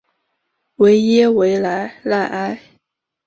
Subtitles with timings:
[0.77, 2.59] 维耶维莱赖埃。